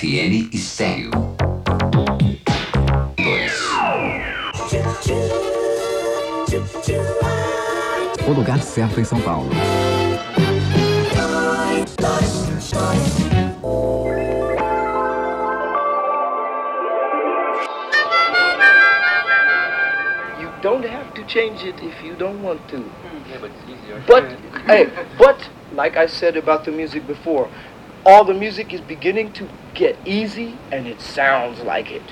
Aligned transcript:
FN 0.00 0.48
Estéreo. 0.50 1.10
2. 3.18 3.52
O 8.26 8.32
lugar 8.32 8.62
certo 8.62 8.98
em 8.98 9.04
São 9.04 9.20
Paulo. 9.20 9.50
You 20.40 20.50
don't 20.62 20.86
have 20.86 21.12
to 21.12 21.22
change 21.28 21.68
it 21.68 21.82
if 21.82 22.02
you 22.02 22.14
don't 22.14 22.42
want 22.42 22.66
to. 22.68 22.78
Yeah, 23.28 23.38
but 23.38 23.50
it's 23.50 23.68
easier. 23.68 24.02
But 24.06 24.24
hey, 24.66 24.88
but 25.18 25.46
like 25.74 25.98
I 25.98 26.08
said 26.08 26.38
about 26.38 26.64
the 26.64 26.70
music 26.70 27.06
before, 27.06 27.50
all 28.06 28.24
the 28.24 28.32
music 28.32 28.72
is 28.72 28.80
beginning 28.80 29.30
to 29.32 29.46
get 29.74 29.96
easy 30.04 30.58
and 30.70 30.86
it 30.86 31.00
sounds 31.00 31.60
like 31.60 31.90
it. 31.90 32.02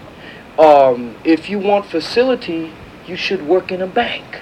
Um, 0.59 1.17
if 1.25 1.49
you 1.49 1.59
want 1.59 1.87
facility, 1.87 2.73
you 3.07 3.17
should 3.17 3.47
work 3.47 3.71
in 3.71 3.81
a 3.81 3.87
bank. 3.87 4.41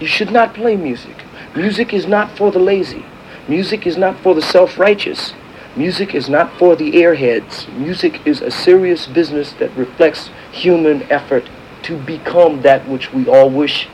You 0.00 0.06
should 0.06 0.32
not 0.32 0.54
play 0.54 0.76
music. 0.76 1.16
Music 1.54 1.92
is 1.92 2.06
not 2.06 2.36
for 2.36 2.50
the 2.50 2.58
lazy. 2.58 3.04
Music 3.48 3.86
is 3.86 3.96
not 3.96 4.18
for 4.20 4.34
the 4.34 4.42
self-righteous. 4.42 5.34
Music 5.76 6.14
is 6.14 6.28
not 6.28 6.52
for 6.58 6.74
the 6.74 6.92
airheads. 6.92 7.72
Music 7.76 8.26
is 8.26 8.40
a 8.40 8.50
serious 8.50 9.06
business 9.06 9.52
that 9.54 9.74
reflects 9.76 10.30
human 10.50 11.02
effort 11.04 11.48
to 11.82 11.96
become 11.96 12.62
that 12.62 12.86
which 12.88 13.12
we 13.12 13.28
all 13.28 13.48
wish 13.48 13.88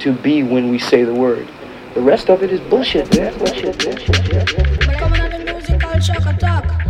to 0.00 0.12
be 0.12 0.42
when 0.42 0.68
we 0.68 0.78
say 0.78 1.04
the 1.04 1.14
word. 1.14 1.48
The 1.94 2.00
rest 2.00 2.28
of 2.28 2.42
it 2.42 2.50
is 2.50 2.60
bullshit, 2.60 3.16
man. 3.16 3.36
Bullshit, 3.38 3.78
bullshit, 3.78 4.30
bullshit. 4.30 6.24
But 6.24 6.81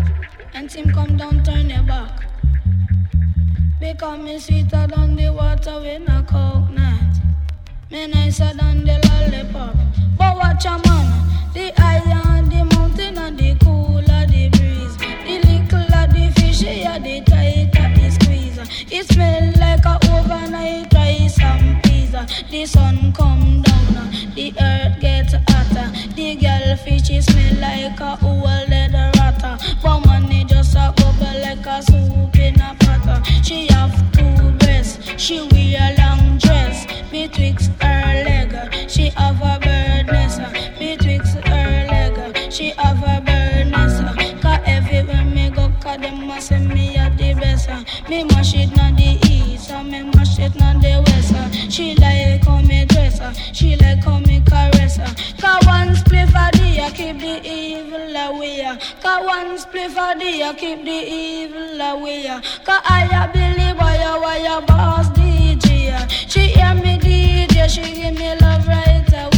And 0.62 0.70
Tim 0.70 0.92
come 0.92 1.16
down 1.16 1.42
turn 1.42 1.70
your 1.70 1.82
back. 1.82 2.22
Because 3.80 4.20
me 4.20 4.38
sweeter 4.38 4.86
than 4.86 5.16
the 5.16 5.32
water 5.32 5.80
with 5.80 6.08
a 6.08 6.22
coconut. 6.22 7.16
Me 7.90 8.06
nicer 8.06 8.52
than 8.54 8.84
the 8.84 8.96
lollipop. 9.08 9.74
But 10.16 10.36
watch 10.36 10.64
a 10.66 10.78
man. 10.86 11.52
The 11.52 11.72
higher 11.76 12.44
the 12.44 12.64
mountain 12.76 13.18
and 13.18 13.36
the 13.36 13.56
cooler 13.56 14.24
the 14.28 14.50
breeze. 14.50 14.96
The 14.98 15.40
littler 15.48 16.06
the 16.14 16.30
fishier 16.36 17.02
the 17.02 17.22
tighter 17.28 18.00
the 18.00 18.10
squeeze. 18.12 18.92
It 18.92 19.08
smell 19.08 19.52
like 19.58 19.84
a 19.84 19.98
overnight 20.12 20.94
rice 20.94 21.40
and 21.40 21.82
peas 21.82 22.12
The 22.48 22.66
sun 22.66 23.12
come 23.12 23.62
down 23.62 23.91
Me 48.12 48.24
mash 48.24 48.54
it 48.54 48.70
na 48.76 48.90
the 48.90 49.16
east 49.30 49.70
and 49.70 49.90
me 49.90 50.02
mash 50.02 50.38
it 50.38 50.54
na 50.56 50.74
the 50.74 51.02
west 51.06 51.32
uh. 51.34 51.48
She 51.70 51.94
like 51.94 52.44
how 52.44 52.60
me 52.60 52.84
dress 52.84 53.18
uh. 53.18 53.32
She 53.54 53.74
like 53.76 54.04
how 54.04 54.18
me 54.18 54.42
caress 54.44 54.98
uh. 54.98 55.08
Cause 55.40 55.64
one 55.64 55.94
spliff 55.96 56.28
for 56.28 56.50
the 56.58 56.82
uh, 56.82 56.90
keep 56.90 57.18
the 57.20 57.40
evil 57.42 58.14
away 58.14 58.60
uh. 58.66 58.76
Cause 59.02 59.24
one 59.24 59.56
spliff 59.56 59.92
for 59.96 60.12
the 60.20 60.42
uh, 60.42 60.52
keep 60.52 60.84
the 60.84 60.98
evil 61.20 61.80
away 61.80 62.26
uh. 62.26 62.42
Cause 62.66 62.82
I 62.84 63.08
a 63.16 63.32
Billy 63.32 63.72
Boyo 63.80 64.16
uh, 64.16 64.20
why 64.20 64.36
a 64.56 64.60
boss 64.60 65.08
DJ 65.16 65.94
uh. 65.94 66.06
She 66.08 66.48
hear 66.48 66.74
me 66.74 66.98
DJ 66.98 67.66
she 67.70 67.94
give 67.94 68.18
me 68.18 68.36
love 68.42 68.68
right 68.68 69.08
away 69.10 69.31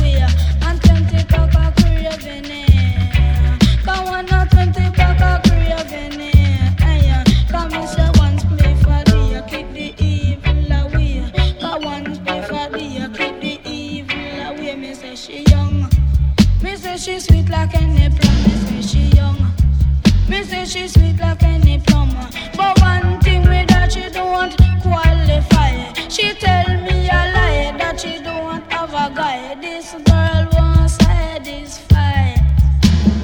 Me 14.95 15.01
say 15.01 15.17
she 15.17 15.43
young. 15.51 15.91
Me 16.63 16.77
say 16.77 16.97
she 16.97 17.19
sweet 17.19 17.49
like 17.49 17.75
any 17.75 18.09
plum. 18.17 18.45
Me 18.45 18.81
say 18.81 18.81
she 18.81 19.17
young. 19.17 19.37
Me 20.29 20.45
say 20.45 20.65
she 20.65 20.87
sweet 20.87 21.19
like 21.19 21.43
any 21.43 21.81
plum. 21.81 22.11
But 22.57 22.81
one 22.81 23.19
thing 23.23 23.43
with 23.43 23.67
that 23.71 23.91
she 23.93 24.09
don't 24.11 24.57
qualify. 24.83 25.93
She 26.09 26.33
tell 26.35 26.69
me 26.83 27.09
a 27.09 27.23
lie 27.35 27.75
that 27.77 27.99
she 28.01 28.23
don't 28.23 28.63
have 28.71 28.91
a 28.91 29.13
guy. 29.13 29.57
This 29.61 29.97
girl 30.07 30.47
won't 30.53 30.89
satisfy. 30.89 32.37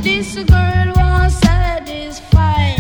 This 0.03 0.35
girl 0.35 0.93
won't 0.97 1.31
satisfy. 1.31 2.75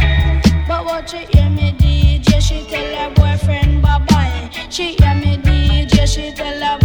But 0.66 0.84
what 0.84 1.08
she 1.08 1.26
hear 1.32 1.48
me 1.48 1.72
DJ 1.78 2.40
She 2.40 2.64
tell 2.68 3.08
her 3.08 3.14
boyfriend 3.14 3.82
bye 3.82 3.98
bye 4.08 4.50
She 4.68 4.94
hear 4.94 5.14
me 5.14 5.36
DJ 5.36 6.08
She 6.08 6.32
tell 6.32 6.60
her 6.60 6.78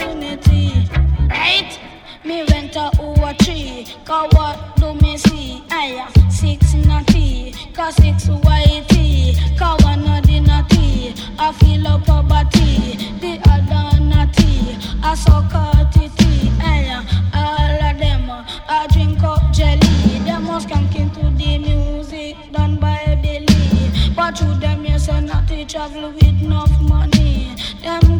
opportunity. 0.00 0.88
Right? 1.28 1.78
Me 2.24 2.44
went 2.50 2.72
to 2.74 2.90
over 3.00 3.34
tree. 3.42 3.86
Cause 4.04 4.32
what 4.32 4.76
do 4.76 4.94
me 4.94 5.16
see? 5.16 5.62
Aya, 5.70 6.06
six 6.30 6.74
natty 6.74 7.52
Cause 7.74 7.94
six 7.96 8.26
whitey 8.26 9.36
Cause 9.58 9.82
one 9.84 10.06
of 10.06 10.26
the 10.26 10.40
natty 10.40 11.14
I 11.38 11.52
feel 11.52 11.86
up 11.86 12.04
poverty. 12.04 12.96
The 13.20 13.40
other 13.48 14.00
natty 14.00 14.76
I 15.02 15.14
suck 15.14 15.54
out 15.54 15.92
titty 15.92 16.50
Aya, 16.62 17.02
all 17.34 17.90
of 17.90 17.98
them 17.98 18.30
I 18.68 18.86
drink 18.92 19.22
up 19.22 19.52
jelly. 19.52 20.18
Them 20.24 20.44
must 20.44 20.68
skank 20.68 20.94
into 20.96 21.22
the 21.36 21.58
music 21.58 22.36
Done 22.52 22.76
by 22.78 23.18
Billy. 23.22 24.14
But 24.14 24.38
through 24.38 24.56
them 24.56 24.84
yes 24.84 25.08
and 25.08 25.26
natty 25.26 25.64
Travel 25.64 26.10
with 26.12 26.42
enough 26.42 26.80
money. 26.80 27.54
Them 27.82 28.19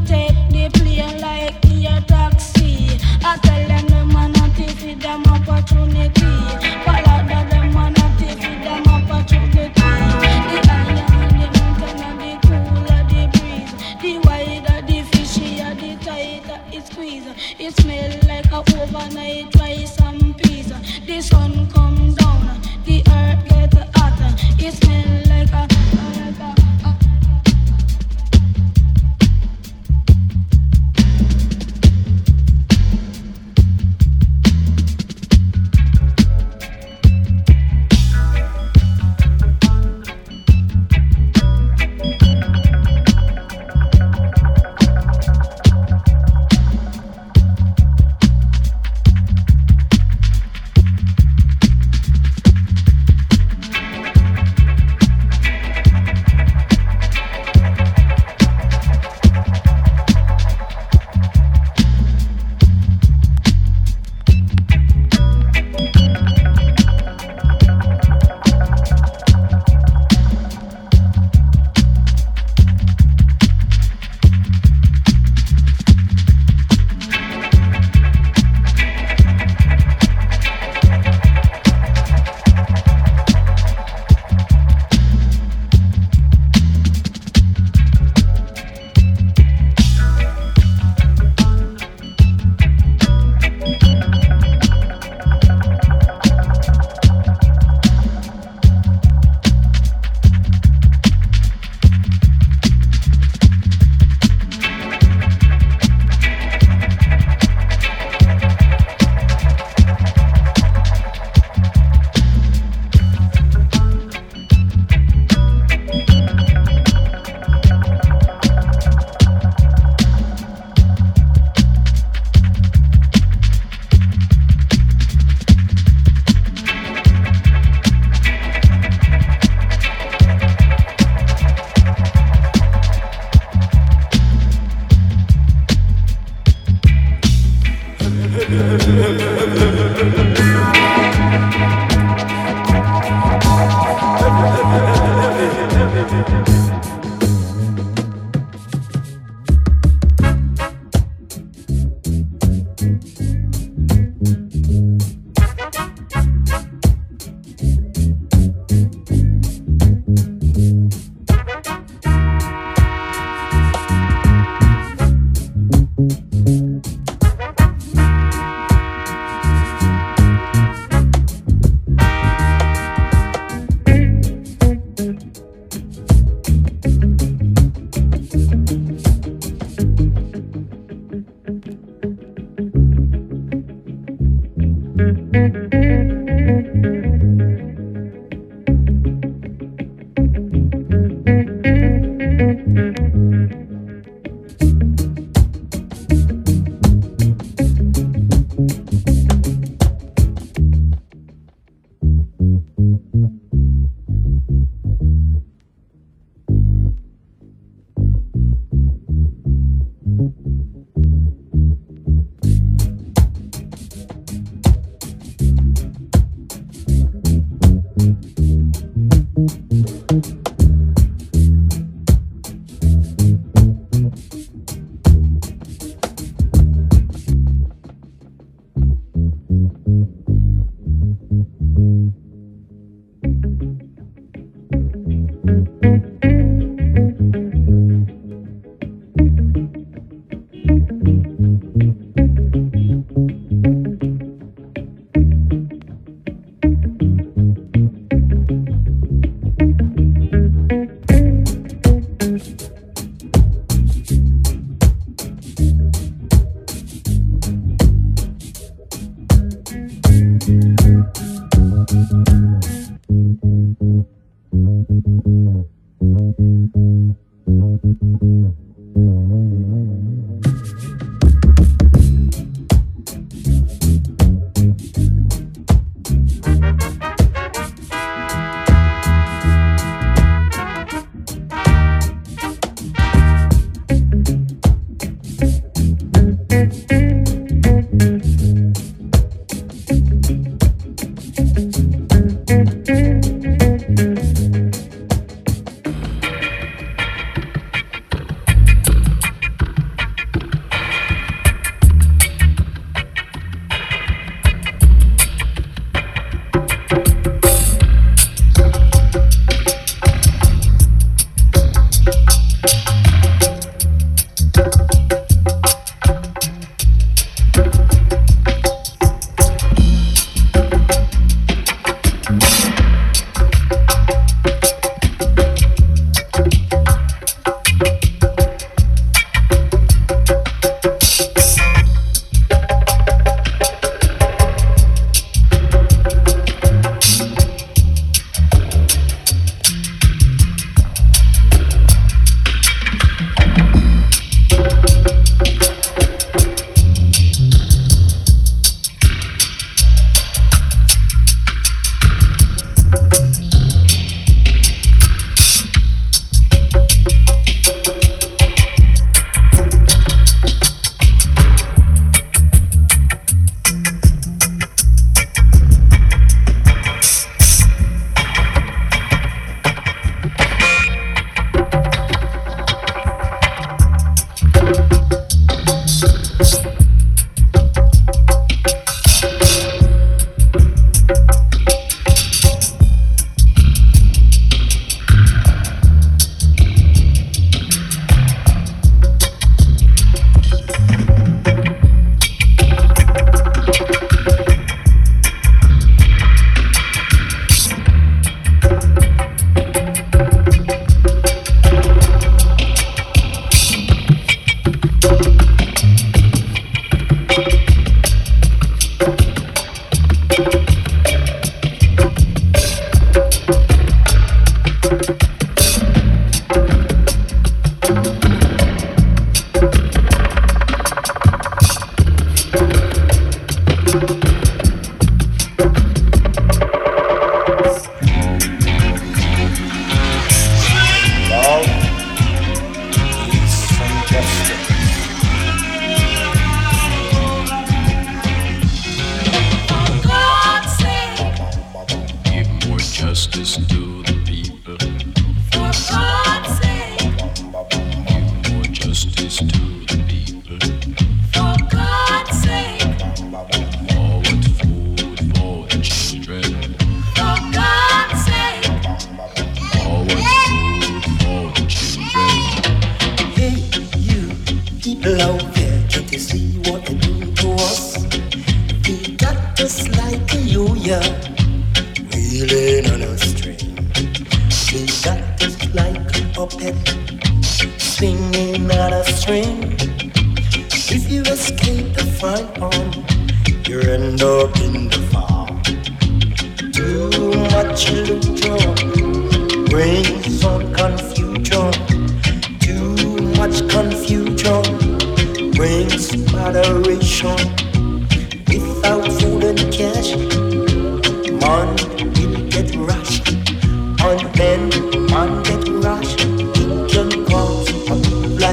opportunity 6.10 6.59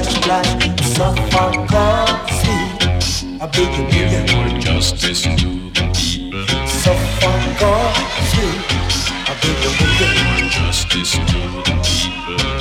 multiply, 0.08 0.42
suffer, 0.82 1.66
God, 1.66 2.30
sleep. 2.30 3.40
I 3.40 3.46
beg 3.46 3.78
you, 3.78 3.84
give 3.90 4.34
more 4.34 4.60
justice 4.60 5.22
to 5.22 5.30
the 5.30 5.92
people. 5.94 6.66
Suffer, 6.66 7.36
God, 7.60 7.94
sleep. 8.30 8.60
I 9.26 9.34
beg 9.42 9.58
you, 9.64 9.72
give 9.98 10.16
more 10.24 10.50
justice 10.50 11.12
to 11.12 11.20
the 11.20 11.80
people. 11.84 12.57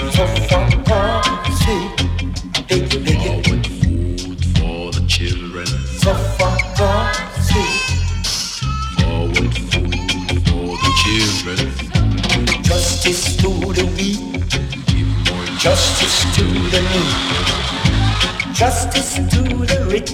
Justice 15.67 16.23
to 16.37 16.43
the 16.71 16.79
needy, 16.79 18.53
justice 18.53 19.15
to 19.15 19.41
the 19.67 19.79
rich, 19.91 20.11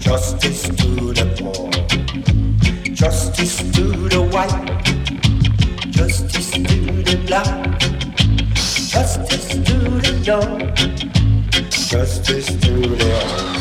justice 0.00 0.62
to 0.62 1.12
the 1.14 1.24
poor, 1.38 1.70
justice 2.94 3.58
to 3.58 3.84
the 4.08 4.20
white, 4.32 4.82
justice 5.92 6.50
to 6.50 6.60
the 7.04 7.16
black, 7.28 7.80
justice 8.90 9.48
to 9.50 9.76
the 10.02 10.12
young, 10.24 10.74
justice 11.70 12.46
to 12.46 12.72
the 12.98 13.10
old. 13.22 13.54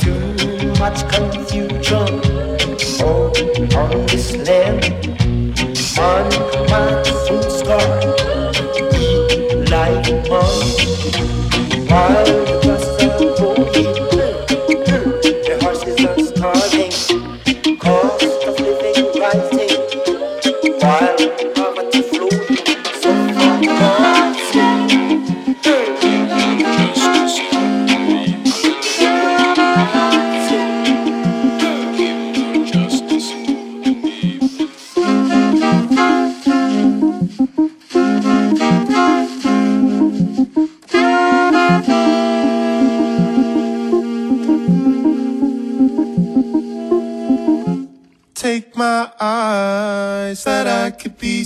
Too 0.00 0.74
much 0.78 0.98
confusion. 1.10 1.63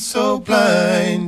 so 0.08 0.38
blind. 0.38 1.27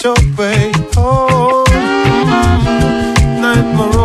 Thank 0.00 0.18
you. 3.92 3.97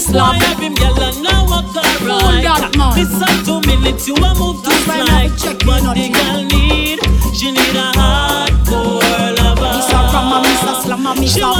slap. 0.00 0.40
Him 0.58 0.74
girl 0.74 0.98
I 0.98 1.10
and 1.10 1.22
now 1.22 1.44
walk 1.46 1.76
alright. 1.76 2.96
Listen 2.96 3.20
to 3.44 3.44
two 3.44 3.60
minutes 3.68 4.08
you 4.08 4.14
a 4.16 4.34
move 4.34 4.62
to 4.64 4.70
slide. 4.84 5.30
What 5.66 5.82
the 5.94 6.08
girl 6.08 6.44
need? 6.44 7.00
She 7.36 7.52
need 7.52 7.76
a 7.76 7.92
hardcore 7.94 9.36
lover. 9.38 9.72
She 11.26 11.42
want. 11.42 11.59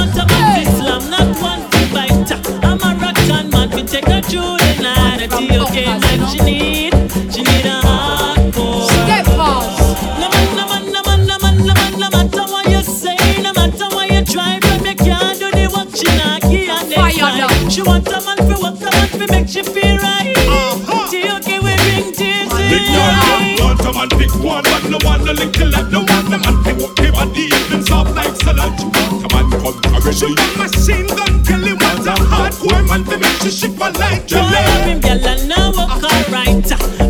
one, 24.51 24.63
but 24.63 24.83
no 24.91 24.97
one, 25.07 25.23
the 25.23 25.33
little 25.33 25.69
lad, 25.69 25.91
no 25.91 25.99
one, 26.03 26.25
the 26.27 26.37
man, 26.43 26.55
they 26.63 26.75
walk 26.75 26.99
him 26.99 27.15
on 27.15 27.29
the 27.31 27.43
evening 27.47 27.83
soft 27.83 28.11
like 28.15 28.35
salad. 28.43 28.75
Come 28.75 29.33
on, 29.37 29.45
come 29.51 29.95
already. 29.95 30.17
Shoot 30.19 30.39
a 30.39 30.45
machine 30.59 31.07
gun, 31.07 31.33
kill 31.47 31.63
him, 31.63 31.77
what 31.79 32.03
a 32.03 32.13
hardcore 32.31 32.83
man, 32.89 33.03
they 33.07 33.17
make 33.17 33.43
you 33.43 33.51
shiver 33.51 33.91
like 33.95 34.27
jelly. 34.27 34.51
Boy, 34.51 34.67
love 34.67 34.87
him, 34.91 34.99
girl, 34.99 35.27
and 35.31 35.43
now 35.47 35.71
walk 35.71 36.03
alright. 36.03 36.67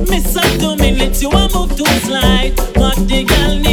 Miss 0.10 0.36
up 0.38 0.51
two 0.62 0.75
minutes, 0.77 1.21
you 1.21 1.30
a 1.32 1.49
move 1.54 1.73
too 1.75 1.89
slight. 2.06 2.54
What 2.77 2.97
the 3.10 3.23
girl 3.23 3.56
need 3.58 3.70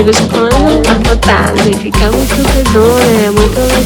amigos 0.00 0.16
quando 0.30 0.82
tá 0.82 1.10
lotado 1.10 1.58
fica 1.78 2.10
muito 2.10 2.34
fedor, 2.34 3.02
é 3.02 3.30
muito 3.30 3.60
legal. 3.60 3.79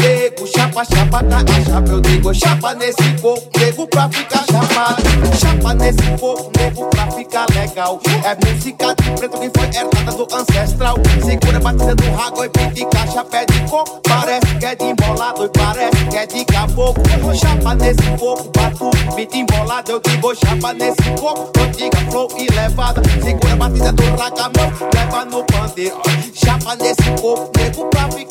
nego, 0.00 0.46
chapa, 0.46 0.84
chapa 0.84 1.22
tá 1.24 1.38
a 1.38 1.64
chapa. 1.64 1.90
Eu 1.90 2.00
digo 2.00 2.34
chapa 2.34 2.74
nesse 2.74 3.18
fogo, 3.18 3.42
nego 3.58 3.86
pra 3.86 4.08
ficar 4.08 4.44
chamado. 4.50 5.02
Chapa 5.38 5.74
nesse 5.74 6.18
fogo, 6.18 6.50
nego 6.58 6.86
pra 6.86 7.10
ficar 7.10 7.46
legal. 7.54 8.00
É 8.24 8.46
música 8.46 8.94
de 8.94 9.10
preto 9.12 9.38
que 9.38 9.50
foi 9.58 9.66
herdada 9.66 10.12
do 10.12 10.26
ancestral. 10.34 10.96
Segura 11.24 11.56
a 11.56 11.60
batida 11.60 11.94
do 11.94 12.10
rago 12.12 12.44
e 12.44 12.48
pinta 12.48 12.86
caixa, 12.86 13.24
pé 13.24 13.46
de 13.46 13.60
coco. 13.70 14.00
Parece 14.02 14.54
que 14.58 14.66
é 14.66 14.74
de 14.74 14.84
embolado 14.84 15.44
e 15.44 15.48
parece 15.48 16.04
que 16.10 16.16
é 16.16 16.26
de 16.26 16.44
caboclo. 16.44 17.04
Chapa 17.34 17.74
nesse 17.74 18.18
fogo, 18.18 18.50
bato, 18.54 18.90
beat 19.14 19.34
embolado. 19.34 19.92
Eu 19.92 20.00
digo 20.00 20.34
chapa 20.34 20.72
nesse 20.72 21.02
fogo, 21.18 21.50
antiga 21.58 21.98
flow 22.10 22.28
e 22.36 22.46
levada. 22.52 23.02
Segura 23.22 23.52
a 23.52 23.56
batida 23.56 23.92
do 23.92 24.02
ragamão, 24.16 24.72
leva 24.94 25.24
no 25.24 25.44
pandeiro. 25.44 26.00
Chapa 26.34 26.76
nesse 26.76 27.02
fogo, 27.20 27.50
nego 27.56 27.84
pra 27.86 28.08
ficar 28.10 28.23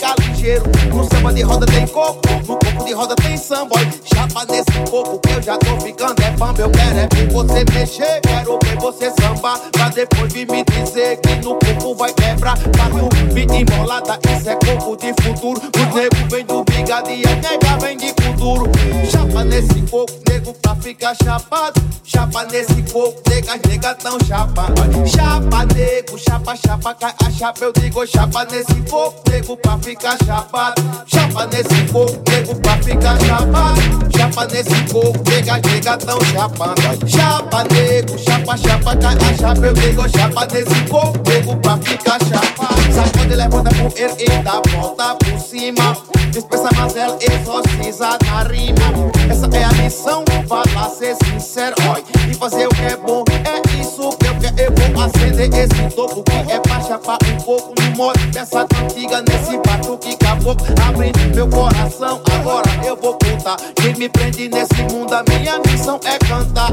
cheiro. 0.43 0.63
No 0.93 1.03
samba 1.05 1.33
de 1.33 1.41
roda 1.41 1.65
tem 1.65 1.87
coco, 1.87 2.19
no 2.45 2.57
coco 2.57 2.85
de 2.85 2.93
roda 2.93 3.15
tem 3.15 3.37
samba. 3.37 3.75
Chapa 4.03 4.45
nesse 4.51 4.91
coco 4.91 5.17
que 5.19 5.31
eu 5.31 5.41
já 5.41 5.57
tô 5.57 5.79
ficando 5.79 6.21
é 6.21 6.37
fama. 6.37 6.59
Eu 6.59 6.69
quero 6.69 6.99
é 6.99 7.07
ver 7.07 7.31
você 7.31 7.65
mexer, 7.73 8.19
quero 8.21 8.59
ver 8.61 8.77
você 8.77 9.11
sambar. 9.21 9.59
Pra 9.71 9.89
depois 9.89 10.33
vir 10.33 10.45
me 10.51 10.63
dizer 10.65 11.17
que 11.21 11.35
no 11.37 11.55
coco 11.55 11.95
vai 11.95 12.13
quebrar. 12.13 12.57
Pra 12.57 12.89
tu 12.89 13.33
vir 13.33 13.49
embolada, 13.49 14.19
isso 14.29 14.49
é 14.49 14.55
coco 14.55 14.97
de 14.97 15.13
futuro. 15.23 15.61
O 15.61 15.95
nego 15.95 16.29
vem 16.29 16.45
do 16.45 16.63
bigadia, 16.65 17.35
nega 17.35 17.77
vem 17.79 17.97
de 17.97 18.13
futuro. 18.21 18.69
Chapa 19.09 19.45
nesse 19.45 19.81
coco, 19.89 20.11
nego 20.29 20.53
pra 20.61 20.75
ficar 20.75 21.15
chapado. 21.23 21.81
Chapa 22.13 22.45
nesse 22.51 22.83
corpo, 22.93 23.19
nega, 23.27 23.59
nega 23.67 23.95
tão 23.95 24.17
chapa. 24.27 24.67
Chapa, 25.07 25.65
nego, 25.73 26.17
chapa, 26.19 26.55
chapa, 26.55 26.93
cai 26.93 27.13
a 27.25 27.31
chapa. 27.31 27.65
Eu 27.65 27.73
digo 27.73 28.05
chapa 28.05 28.45
nesse 28.45 28.75
corpo, 28.87 29.31
nego, 29.31 29.57
pra 29.57 29.79
ficar 29.79 30.15
chapado. 30.23 30.81
Chapa 31.07 31.47
nesse 31.47 31.91
corpo, 31.91 32.31
nego, 32.31 32.55
pra 32.61 32.77
ficar 32.77 33.19
chapado. 33.19 33.81
Chapa 34.15 34.45
nesse 34.45 34.93
corpo, 34.93 35.29
nega, 35.29 35.53
nega 35.67 35.97
tão 35.97 36.19
chapa. 36.25 36.75
Chapa, 37.07 37.63
nego, 37.73 38.17
chapa, 38.19 38.57
chapa, 38.57 38.95
cai 38.95 39.15
a 39.15 39.37
chapa. 39.37 39.65
Eu 39.65 39.73
digo 39.73 40.09
chapa 40.09 40.47
nesse 40.53 40.87
corpo, 40.87 41.29
nego, 41.29 41.57
pra 41.57 41.77
ficar 41.77 42.19
chapado. 42.23 42.93
Sacode, 42.93 43.35
levanta 43.35 43.69
a 43.69 43.89
poeira 43.89 44.15
e 44.19 44.43
dá 44.43 44.61
volta 44.71 45.15
por 45.15 45.39
cima. 45.39 45.97
Dispensa 46.29 46.69
mas 46.77 46.95
ela 46.95 47.17
exorciza 47.21 48.17
na 48.25 48.43
rima. 48.43 49.11
Essa 49.29 49.47
é 49.55 49.63
a 49.63 49.73
missão, 49.73 50.23
fala 50.47 50.89
ser 50.89 51.15
sincero. 51.25 51.75
Oi. 51.93 52.02
E 52.29 52.33
fazer 52.33 52.67
o 52.67 52.69
que 52.69 52.81
é 52.81 52.97
bom, 52.97 53.23
é 53.29 53.79
isso 53.79 54.09
que 54.17 54.27
eu 54.27 54.35
quero. 54.35 54.53
Eu 54.57 54.71
vou 54.93 55.03
acender 55.03 55.49
esse 55.53 55.95
topo 55.95 56.23
que 56.23 56.51
é 56.51 56.59
pra 56.59 56.81
chapar 56.81 57.17
um 57.27 57.43
pouco 57.43 57.73
no 57.81 57.97
modo 57.97 58.19
dessa 58.27 58.65
cantiga 58.67 59.21
nesse 59.21 59.57
batuque 59.57 60.15
caboclo 60.17 60.65
abrindo 60.87 61.35
meu 61.35 61.47
coração. 61.47 62.21
Agora 62.31 62.69
eu 62.85 62.95
vou 62.95 63.13
contar. 63.13 63.57
Quem 63.75 63.95
me 63.95 64.09
prende 64.09 64.49
nesse 64.49 64.81
mundo, 64.91 65.13
a 65.13 65.23
minha 65.29 65.59
missão 65.67 65.99
é 66.05 66.17
cantar. 66.19 66.71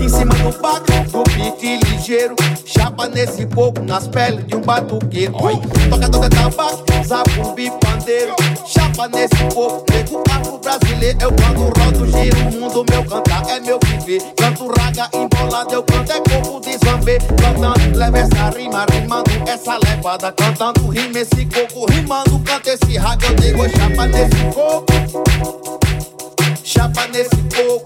Em 0.00 0.08
cima 0.08 0.34
do 0.34 0.50
baco, 0.60 0.86
do 1.10 1.22
pique 1.24 1.78
ligeiro. 1.84 2.34
Chapa 2.64 3.08
nesse 3.08 3.46
pouco, 3.46 3.80
nas 3.82 4.06
peles 4.08 4.46
de 4.46 4.56
um 4.56 4.60
batuqueiro. 4.60 5.34
Tocador 5.90 6.28
de 6.28 6.36
tabaco, 6.36 6.84
zabumbi, 7.04 7.70
pandeiro. 7.80 8.34
Chapa 8.66 9.08
nesse 9.08 9.44
pouco, 9.54 9.84
nego 9.92 10.22
afro 10.30 10.58
brasileiro. 10.58 11.18
Eu 11.20 11.32
quando 11.32 11.80
rodo, 11.80 12.06
giro 12.06 12.38
o 12.38 12.52
mundo, 12.52 12.84
meu 12.90 13.04
cantar 13.04 13.48
é 13.48 13.60
meu 13.60 13.78
viver. 13.84 14.22
Raga 14.62 15.08
embolado, 15.12 15.74
eu 15.74 15.82
canto 15.82 16.12
é 16.12 16.20
corpo 16.20 16.60
de 16.60 16.78
zambê. 16.78 17.18
Cantando, 17.18 17.98
leva 17.98 18.18
essa 18.18 18.50
rima, 18.50 18.86
rimando 18.90 19.30
essa 19.46 19.78
levada. 19.78 20.32
Cantando, 20.32 20.88
rima 20.88 21.18
esse 21.18 21.46
coco, 21.46 21.86
rimando, 21.90 22.38
canta 22.40 22.70
esse 22.70 22.96
raga. 22.96 23.26
Eu 23.26 23.34
digo 23.34 23.68
chapa 23.68 24.06
nesse 24.06 24.44
coco. 24.54 24.86
Chapa 26.62 27.06
nesse 27.08 27.36
coco. 27.54 27.84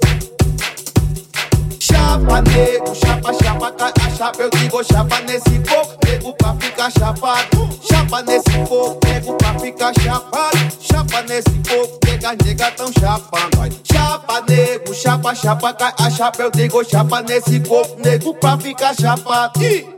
Chapa 2.09 2.40
nego, 2.40 2.94
chapa, 2.94 3.34
chapa, 3.34 3.70
cai 3.72 3.92
a 4.06 4.11
chapa, 4.16 4.42
eu 4.42 4.48
digo 4.48 4.82
chapa 4.82 5.20
nesse 5.26 5.59
coco, 5.59 5.94
nego 6.06 6.32
pra 6.32 6.54
ficar 6.54 6.90
chapado. 6.90 7.68
Chapa 7.82 8.22
nesse 8.22 8.66
coco, 8.66 8.98
nego 9.06 9.34
pra 9.34 9.59
ficar 9.59 9.92
chapado. 10.00 10.59
Chapa 10.80 11.20
nesse 11.28 11.50
coco, 11.68 11.98
nega, 12.06 12.34
nega 12.42 12.70
tão 12.70 12.90
chapando. 12.98 13.59
Chapa 13.84 14.42
nego, 14.48 14.94
chapa, 14.94 15.34
chapa, 15.34 15.74
cai 15.74 15.92
a 15.98 16.11
chapa, 16.11 16.42
eu 16.44 16.50
digo 16.50 16.82
chapa 16.82 17.20
nesse 17.20 17.61
coco, 17.61 18.00
nego 18.02 18.32
pra 18.32 18.56
ficar 18.56 18.94
chapado. 18.94 19.97